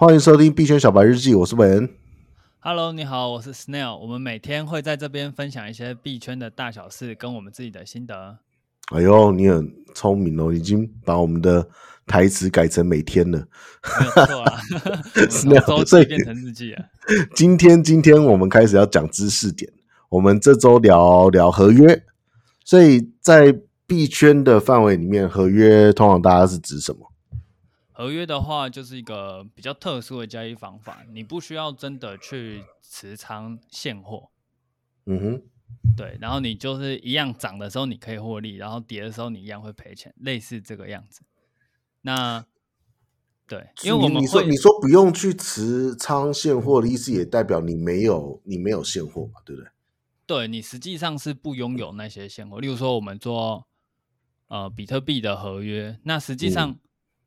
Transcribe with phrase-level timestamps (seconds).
[0.00, 1.86] 欢迎收听币圈小白日记，我是伟恩。
[2.60, 3.98] Hello，你好，我是 Snail。
[3.98, 8.38] 我们每天会在这边分享一些币圈的大小事，跟我们自己的心得。
[8.94, 11.68] 哎呦，你很聪明哦，已经把我们的
[12.06, 13.46] 台词改成每天了。
[14.00, 14.58] 没有错啊，
[15.28, 16.82] Snail 所以变成日记了。
[17.34, 19.70] 今天，今天我们开始要讲知识点。
[20.08, 22.04] 我们这周聊聊合约，
[22.64, 23.54] 所以在
[23.86, 27.09] 币圈的范围里面，合约通常大家是指什么？
[28.00, 34.30] 合约的话，就是一个比较特殊的交易方法，你不需要真的去持仓现货。
[35.04, 35.42] 嗯哼，
[35.94, 41.20] 对，然后你就是一样涨的时候你可以获利，然后跌的时候你一样会赔钱，类似这个样子。
[42.00, 42.42] 那
[43.46, 49.70] 对，因为我们你说你说不用去持仓现货的意思，也代表你没有你没有现货嘛，对不对？
[50.24, 52.60] 对，你实际上是不拥有那些现货。
[52.60, 53.66] 例如说，我们做
[54.48, 56.70] 呃比特币的合约，那实际上。
[56.70, 56.78] 嗯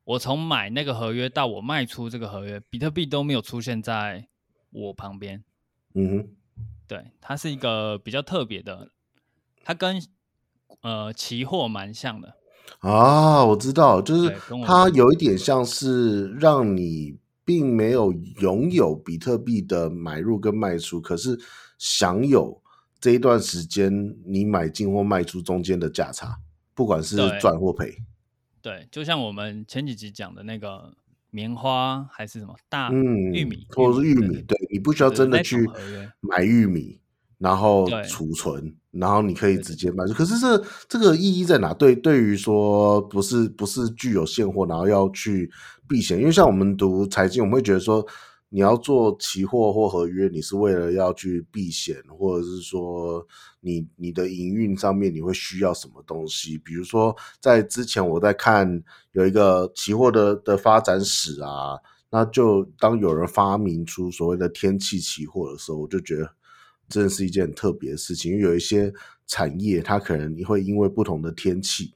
[0.05, 4.27] 我从买那个合约到我卖出这个合约，比特币都没有出现在
[4.71, 5.43] 我旁边。
[5.93, 6.27] 嗯哼，
[6.87, 8.89] 对，它是一个比较特别的，
[9.63, 10.01] 它跟
[10.81, 12.35] 呃期货蛮像的。
[12.79, 21.39] 啊，我知道，就是它有一点像是让你并没有拥有比特币的买入跟卖出，可是
[21.77, 22.61] 享有
[22.99, 26.39] 这一段时间你买进或卖出中间的价差，
[26.73, 27.95] 不管是赚或赔。
[28.63, 30.91] 对，就像我们前几集讲的那个
[31.29, 35.69] 棉花还是什么大玉米，或者是玉米，对，对你不需要真的去
[36.21, 36.99] 买玉米，
[37.37, 40.05] 然后储存，然后你可以直接卖。
[40.05, 41.73] 可是这这个意义在哪？
[41.73, 45.51] 对，对于说不是不是具有现货，然后要去
[45.87, 48.07] 避险，因为像我们读财经，我们会觉得说。
[48.53, 53.25] 你要做期货或合约，你是为了要去避险，或者是说
[53.61, 56.55] 你你的营运上面你会需要什么东西？
[56.59, 61.79] 比如说在之前我在看有一个期货的的发展史啊，
[62.11, 66.31] 那就当有人发明出所谓的天气期货的时候，我就觉得
[66.87, 68.93] 真的是一件特别的事情，因为有一些
[69.25, 71.95] 产业它可能你会因为不同的天气。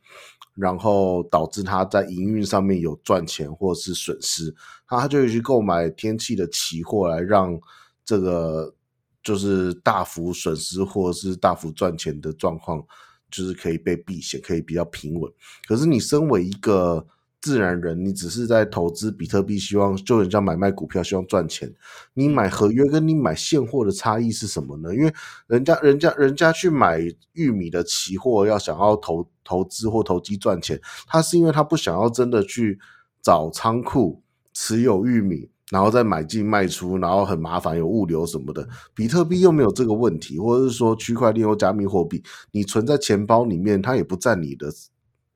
[0.57, 4.53] 然后导致他在营运上面有赚钱或是损失，
[4.87, 7.57] 他他就会去购买天气的期货来让
[8.03, 8.73] 这个
[9.21, 12.83] 就是大幅损失或者是大幅赚钱的状况，
[13.29, 15.31] 就是可以被避险，可以比较平稳。
[15.67, 17.05] 可是你身为一个
[17.47, 21.73] 自然人，你只是在投资比特币，希望就人家买卖股票，希望赚钱。
[22.13, 24.93] 你买合约跟你买现货的差异是什么呢？
[24.93, 25.13] 因为
[25.47, 26.99] 人家人家人家去买
[27.33, 29.27] 玉米的期货，要想要投。
[29.49, 32.77] 投资或投机赚钱，他是因为他不想要真的去
[33.21, 34.21] 找仓库
[34.53, 38.67] 持有玉米，然后再买进卖出，然后很麻烦，有物流什么的。
[38.93, 42.21] 比特币又没有这个问题，或者是说区块链或加密货币，
[42.51, 44.69] 你存在钱包里面，它也不占你的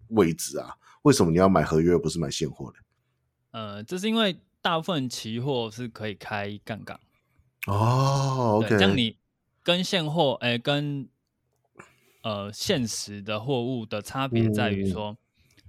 [0.09, 0.71] 位置啊。
[1.03, 2.79] 为什么你要买合约而不是买现货呢？
[3.51, 6.99] 呃，这是因为大部分期货是可以开杠杆。
[7.67, 9.17] 哦，OK，像你
[9.63, 11.07] 跟现货，哎，跟。
[12.23, 15.17] 呃，现实的货物的差别在于说，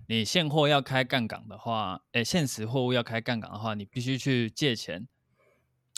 [0.06, 5.09] 你现货要开杠杆的话，诶，现实货物要开杠杆的话，你必须去借钱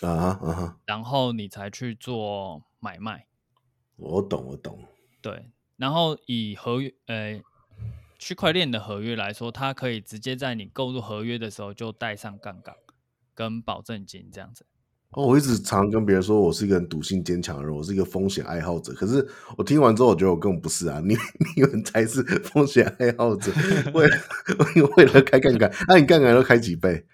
[0.03, 3.27] 啊啊，然后你才去做买卖。
[3.97, 4.79] 我懂，我懂。
[5.21, 7.43] 对，然后以合约，呃，
[8.19, 12.75] 区块链的合约来说，它可以直接在你购入合约的时候就带上杠杆
[13.35, 14.65] 跟保证金这样子。
[15.11, 18.93] 哦，我一直常跟别人说，我是一个很赌性坚强的人，我是一个风险爱好者。
[18.95, 19.25] 可是
[19.57, 21.01] 我听完之后，我觉得我根本不是啊！
[21.05, 21.17] 你
[21.55, 23.53] 你们才是风险爱好者，
[23.95, 24.17] 为了
[24.97, 27.07] 为了开杠杆，那、啊、你杠杆都开几倍？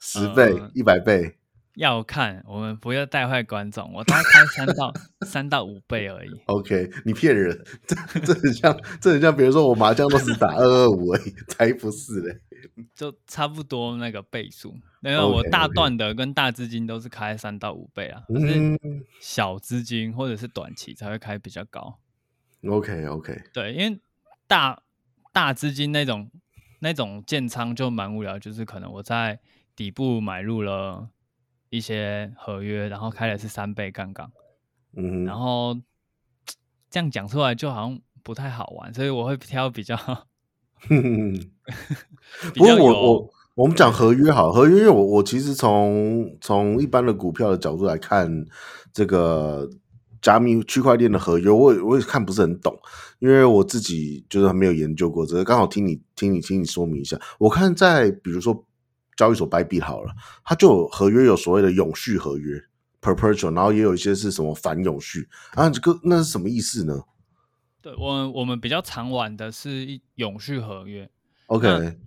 [0.00, 1.36] 十倍、一百倍？
[1.76, 3.92] 要看，我们不要带坏观众。
[3.92, 4.92] 我大概开三到
[5.26, 6.30] 三到五倍而已。
[6.46, 12.40] OK，你骗人，这这很像，这很像比如说我麻将都是打二二五而已，才不是嘞。
[12.94, 18.78] 就差不多那个倍数，因为我大段的跟大资金都是开三到五倍啊，可是
[19.20, 21.98] 小资金或者是短期才会开比较高。
[22.66, 24.00] OK OK，对，因为
[24.46, 24.82] 大
[25.32, 26.30] 大资金那种
[26.80, 29.38] 那种建仓就蛮无聊，就是可能我在
[29.76, 31.08] 底部买入了
[31.70, 34.28] 一些合约，然后开的是三倍杠杆，
[34.96, 35.76] 嗯，然后
[36.90, 39.96] 这样讲出来就好像不太好玩，所以我会挑比较。
[40.88, 48.30] 不过我我我们讲合约好，合约因为我我其实从从一般的股票的角度来看，
[48.92, 49.68] 这个
[50.20, 52.78] 加密区块链的合约，我也我也看不是很懂，
[53.18, 57.18] 因为我自己就是还没有研究过，只是刚好听你听你听你说明一下。
[57.38, 58.64] 我看在比如说
[59.16, 60.12] 交易所 Bybit 好了，
[60.44, 62.62] 它就有合约有所谓的永续合约
[63.00, 67.04] （perpetual），然后也有一些是什么反永续啊，这个那是什么意思呢？
[67.82, 71.08] 对我我们比较常玩的是永续合约。
[71.46, 71.98] OK，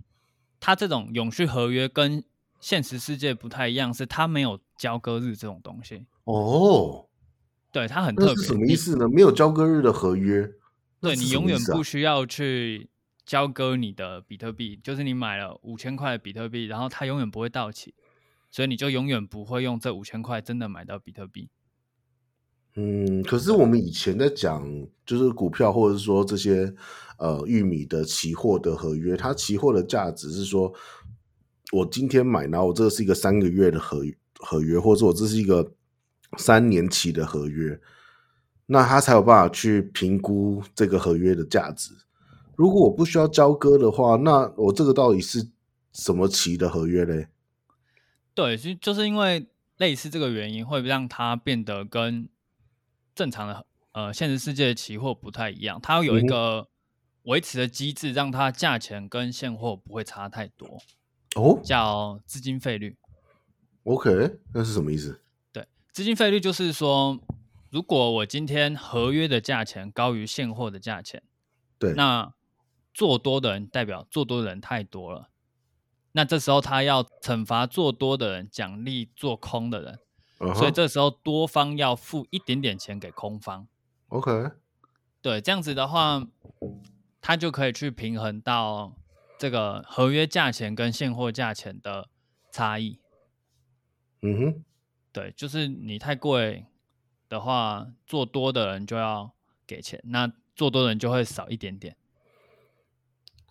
[0.60, 2.22] 它这种永续合约跟
[2.60, 6.04] 现实世界不太一样，是它没有交割日这种东西。
[6.24, 7.06] 哦，
[7.72, 8.44] 对，它很特别。
[8.44, 9.08] 什么意思呢？
[9.08, 10.52] 没有交割日的合约，
[11.00, 12.90] 对，你永远不需要去
[13.24, 17.94] 交割你的比特币，就是你买了五千块的比特币，然后它永远不会到期，
[18.50, 21.48] 所以你就永远不会用这五千块真的买到比特币。
[22.76, 24.64] 嗯，可是我们以前在讲，
[25.04, 26.72] 就是股票或者是说这些
[27.18, 30.72] 呃玉米的期货的合约，它期货的价值是说，
[31.72, 34.02] 我今天买，然后我这个是一个三个月的合
[34.38, 35.72] 合约，或者说我这是一个
[36.38, 37.80] 三年期的合约，
[38.66, 41.90] 那他才有办法去评估这个合约的价值。
[42.54, 45.48] 如果我不需要交割的话，那我这个到底是
[45.92, 47.26] 什么期的合约嘞？
[48.34, 49.46] 对，就就是因为
[49.76, 52.28] 类似这个原因，会让它变得跟
[53.14, 56.68] 正常的呃，现实世界的期货不太一样，它要有一个
[57.24, 60.80] 维持的机制，让它价钱跟现货不会差太多。
[61.36, 62.96] 哦，叫资金费率。
[63.84, 65.20] OK，那是什么意思？
[65.52, 67.18] 对，资金费率就是说，
[67.70, 71.22] 如果我今天合约的价钱高于现货的价钱，
[71.78, 72.32] 对，那
[72.92, 75.30] 做多的人代表做多的人太多了，
[76.12, 79.98] 那这时候他要惩罚做多的人，奖励做空的人。
[80.38, 80.54] Uh -huh.
[80.54, 83.68] 所以这时候多方要付一点点钱给空方
[84.08, 84.52] ，OK，
[85.20, 86.26] 对，这样子的话，
[87.20, 88.96] 他就可以去平衡到
[89.38, 92.08] 这个合约价钱跟现货价钱的
[92.50, 92.98] 差异。
[94.22, 94.64] 嗯哼，
[95.12, 96.64] 对，就是你太贵
[97.28, 99.34] 的话，做多的人就要
[99.66, 101.94] 给钱，那做多的人就会少一点点。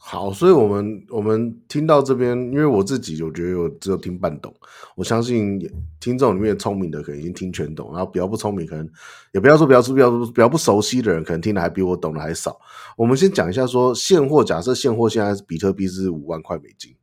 [0.01, 4.51] 好，所以我们我们听到这边，因为我自己我觉得我只有听半懂，
[4.95, 5.59] 我相信
[5.99, 8.89] 听众里面聪明的可能已经听全懂，然后比较不聪明，可能
[9.33, 12.59] 也不要说比较说比较比较不熟悉的人，可能听的还比我懂的还少。
[12.95, 16.95] 我们先讲一下说现货，假设现货现在是比特币是五万块美金，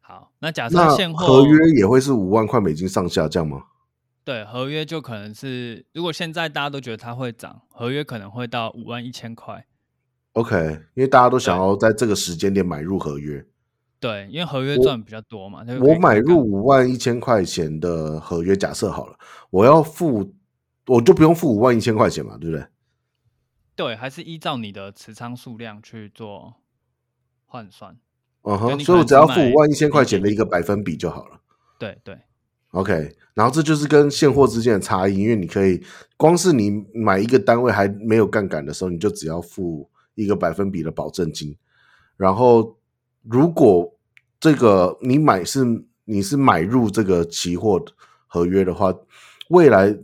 [0.00, 3.64] 好，那假设现货合约也会是五万块美金上下这样吗？
[4.24, 9.66] 对，合约就可能是如果现在大家都觉得它会涨，合约可能会到五万一千块。
[10.38, 10.56] OK，
[10.94, 13.44] 因为大家都想要在这个时间点买入合约，
[13.98, 15.64] 对，因为合约赚比较多嘛。
[15.80, 19.18] 我，我买入五万一千块钱的合约，假设好了，
[19.50, 20.32] 我要付，
[20.86, 22.64] 我就不用付五万一千块钱嘛，对不对？
[23.74, 26.54] 对，还是依照你的持仓数量去做
[27.44, 27.96] 换算。
[28.42, 31.40] 嗯哼，所以我只要付五万一千块钱的一个百分比就好了。
[31.80, 32.16] 对对。
[32.70, 35.82] OK，然后这就是跟现货之间的差异，因为你可以
[36.16, 39.90] 光是你买一个单位还没有杠杆的时候，你就只要付。
[40.18, 41.56] 一个百分比的保证金，
[42.16, 42.76] 然后
[43.22, 43.96] 如果
[44.40, 45.64] 这个你买是
[46.04, 47.80] 你是买入这个期货
[48.26, 48.92] 合约的话，
[49.50, 49.96] 未来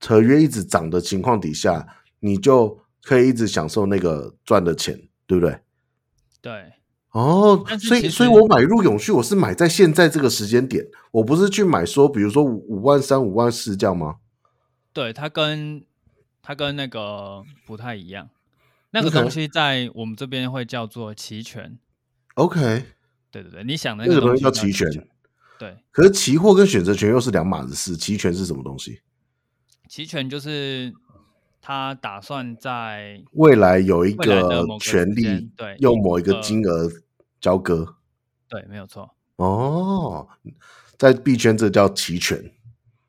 [0.00, 1.86] 合约一直涨的情况底下，
[2.20, 5.58] 你就可以一直享受那个赚的钱，对不对？
[6.40, 6.72] 对，
[7.10, 14.16] 哦，所以所以我买入永续，我是买在现在这个时间点，我不是去买说，比如说五万三、五万四这样吗？
[14.94, 15.84] 对，它跟
[16.40, 18.30] 它跟那个不太一样。
[18.96, 21.78] 那个东西在我们这边会叫做期权。
[22.34, 22.84] OK，
[23.30, 24.88] 对对对，你想的那个东西叫期权。
[25.58, 27.96] 对，可是期货跟选择权又是两码子事。
[27.96, 29.00] 期权是什么东西？
[29.88, 30.92] 期权就是
[31.60, 36.90] 他打算在未来有一个权利，对，用某一个金额
[37.40, 37.96] 交割。
[38.48, 39.14] 对，没有错。
[39.36, 40.26] 哦，
[40.98, 42.50] 在币圈这叫期权。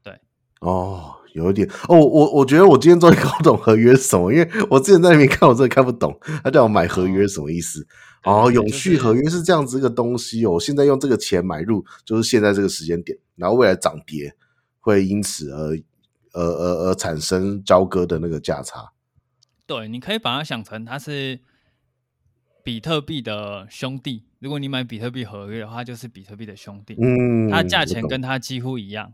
[0.04, 0.20] 对，
[0.60, 1.14] 哦。
[1.38, 6.20] 有一点哦，我我觉得我今天终于搞懂合约是什么，因为我之前在那边看，我真的看不懂。
[6.44, 7.88] 他叫我买合约是什么意思？
[8.24, 10.52] 哦，哦，永续合约是这样子一个东西哦。
[10.52, 14.36] 我现在用这个钱买入，就是现在这个时间点，然后未来涨跌
[14.80, 15.78] 会因此而
[16.34, 18.92] 而而而产生交割的那个价差。
[19.66, 21.40] 对，你可以把它想成它是
[22.64, 24.24] 比特币的兄弟。
[24.40, 26.96] 如果你买比特币合约的话，就是比特币的兄弟。
[27.02, 29.14] 嗯，它价钱跟它几乎一样。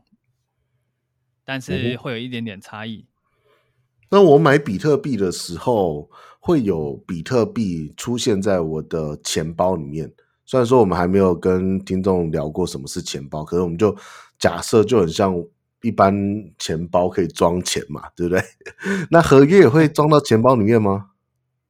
[1.44, 3.06] 但是会有一点点差异。
[4.10, 6.10] 那我买比特币的时候，
[6.40, 10.14] 会有比特币出现在我的钱包里面。
[10.46, 13.96] 虽然说我们还没有跟听众聊过什么是钱包，可是我们就
[14.38, 15.34] 假设就很像
[15.82, 16.14] 一般
[16.60, 18.44] 钱包可以装钱嘛，对不对？
[19.10, 21.12] 那合约也会装到钱包里面吗？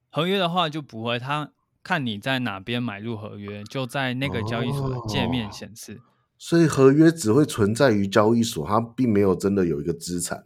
[0.10, 1.52] 合约的话就不会，它
[1.82, 6.02] 看你在哪边买入合约，就在那个交易所的界面显示。
[6.02, 6.13] 哦
[6.46, 10.44] 所以合约只会存在于交易所，它并没有真的有一个资产。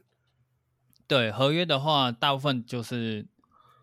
[1.07, 3.27] 对，合约的话，大部分就是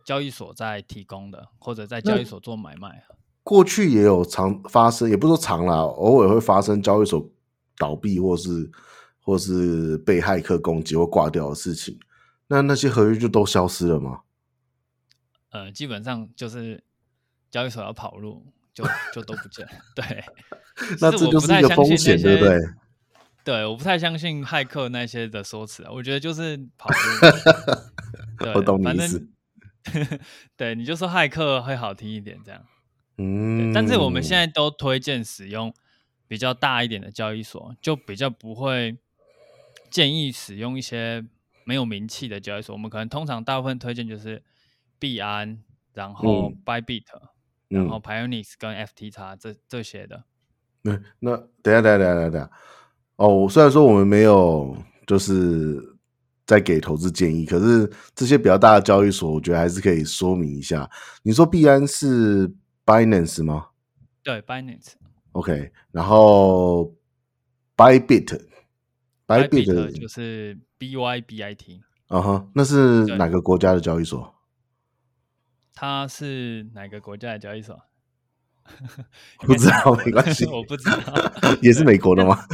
[0.04, 3.02] 交易所在提供的，或者在交易所做买卖。
[3.42, 7.28] 过去也有常发生，也不是说常啦，偶尔会发生交易所
[7.76, 8.70] 倒闭，或是
[9.20, 11.98] 或是被骇客攻击或挂掉的事情。
[12.46, 14.20] 那那些合约就都消失了吗？
[15.50, 16.84] 呃，基本上就是
[17.50, 18.46] 交易所要跑路。
[18.74, 19.72] 就就都不见了。
[19.94, 20.24] 对，
[21.00, 22.58] 那这就是一个风险，对不对？
[23.44, 25.90] 对，我不太相信骇客那些的说辞啊。
[25.92, 26.94] 我觉得就是跑路。
[28.54, 29.28] 我懂你意思。
[30.56, 32.64] 对，你就说骇客会好听一点，这样。
[33.18, 33.72] 嗯。
[33.72, 35.72] 但是我们现在都推荐使用
[36.26, 38.96] 比较大一点的交易所，就比较不会
[39.90, 41.24] 建议使用一些
[41.64, 42.72] 没有名气的交易所。
[42.74, 44.42] 我们可能通常大部分推荐就是
[44.98, 45.62] 币安，
[45.92, 47.28] 然后 Bybit、嗯、
[47.74, 50.24] 然后 Pioneer 跟 FTX 这这些的。
[50.82, 52.50] 那那等下等下等下等下。
[53.16, 54.76] 哦，虽然说我们没有
[55.06, 55.80] 就是
[56.46, 60.88] 在给投资建议，可是这些比较大的交易所，我觉得还是可以说明一下。
[61.22, 62.52] 你说币安是
[62.84, 63.68] Binance 吗？
[64.22, 64.94] 对，Binance。
[65.32, 66.92] OK，然后
[67.76, 71.82] Bybit，Bybit 就是 B Y B I T。
[72.08, 74.33] 啊哈，那是哪个国家的交易所？
[75.74, 77.78] 它是哪个国家的交易所？
[79.40, 80.96] 不知道，没关系， 我不知道，
[81.60, 82.46] 也是美国的吗？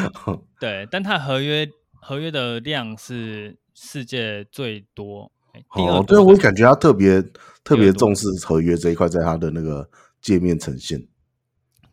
[0.59, 1.69] 对，但它合约
[2.01, 5.31] 合约的量是世界最多。
[5.71, 7.21] 哦，对，我感觉他特别
[7.65, 9.89] 特别重视合约这一块，在他的那个
[10.21, 11.07] 界面呈现。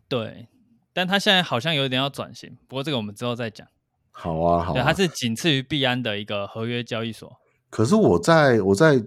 [0.08, 0.48] 对，
[0.94, 3.68] 但他现在好像有点要转型，不过这个我们之后再讲。
[4.12, 7.32] 好啊，好啊，对，它是仅次于币安的一个合约交易所。
[7.70, 9.04] 可是我在我在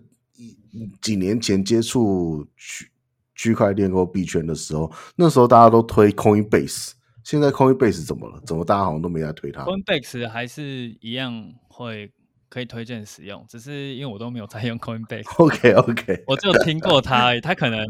[1.01, 2.91] 几年前接触区
[3.35, 6.93] 区块链或币圈的时候，那时候大家都推 Coinbase。
[7.23, 8.41] 现在 Coinbase 怎么了？
[8.47, 12.11] 怎么大家好像都没在推它？Coinbase 还是一样会
[12.49, 15.25] 可以推荐使用，只是因为我都没有在用 Coinbase。
[15.37, 17.87] OK OK，我只有听过它，它可能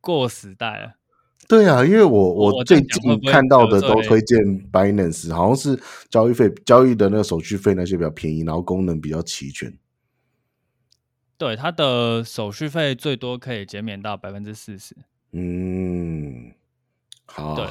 [0.00, 0.92] 过时代了。
[1.48, 4.38] 对啊，因为我我最近看到的都推荐
[4.70, 9.72] Binance，好像是交易费、交易的那个手续费那些比较便宜，然后功能比较齐全。
[11.38, 14.96] 对，它的手续费最多可以减免到百分之四十。
[15.32, 16.52] 嗯，
[17.26, 17.66] 好，对，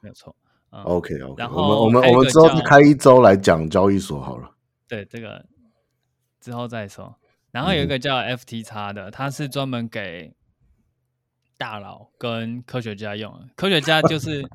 [0.00, 0.34] 没有错。
[0.70, 4.54] 嗯、OK OK，然后我们我们我们之后开一周来讲交易所好了。
[4.86, 5.42] 对，这个
[6.40, 7.16] 之后再说。
[7.50, 10.34] 然后有一个叫 FTX 的，它是专门给
[11.56, 13.48] 大佬跟科学家用的。
[13.56, 14.46] 科学家就 是，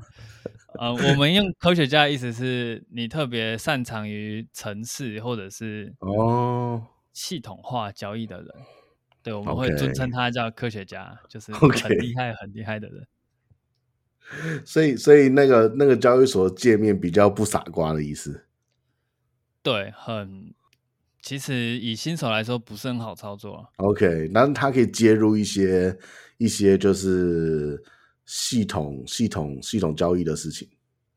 [0.77, 8.47] 呃，我们用科学家的意思是你特别擅长于城市或者是哦系统化交易的人。
[9.21, 13.07] 对，我们会尊称他叫科学家.就是很厉害、很厉害的人。
[14.65, 18.45] 所以，所以那个那个交易所界面比较不傻瓜的意思。
[19.61, 20.53] 对，很
[21.21, 23.69] 其实以新手来说不是很好操作。
[23.77, 25.97] OK，那他可以接入一些
[26.37, 27.81] 一些就是
[28.25, 30.69] 系统系统系统交易的事情。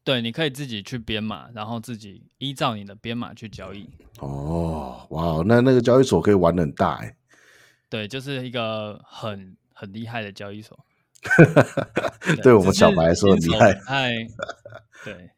[0.06, 3.90] 对，你可以自己去编码，然后自己依照你的编码去交易。
[4.20, 7.16] 哦，哇，那那个交易所可以玩的很大哎。
[7.88, 10.78] 对，就是一个很很厉害的交易所。
[12.22, 13.72] 对，对我们小白来说很厉害。
[13.88, 14.14] 哎，
[15.04, 15.28] 对，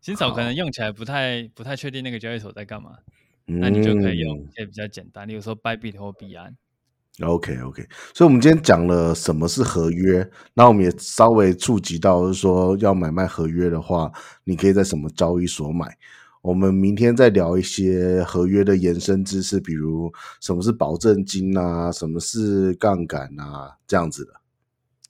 [0.00, 2.98] 新手可能用起来不太不太确定那个交易所在干嘛，
[3.46, 6.56] 那你就可以用一些比较简单，例如说 Bybit 或币安。
[7.22, 14.10] OK OK，所以我们今天讲了什么是合约，那我们也稍微触及到，就是说要买卖合约的话，
[14.44, 15.96] 你可以在什么交易所买。
[16.42, 20.10] 我们明天再聊一些合约的延伸知识，比如
[20.40, 24.32] 什么是保证金啊，什么是杠杆啊，这样子的。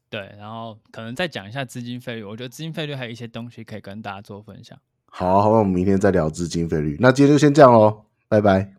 [0.09, 2.25] 对，然后可能再讲一下资金费率。
[2.25, 4.76] 我觉得资金费率还有一些东西可以跟大家做分享。
[5.07, 6.97] 好，好，我们明天再聊资金费率。
[6.99, 8.75] 那今天就先这样喽，拜拜。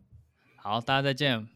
[0.57, 1.50] 好，大家再见。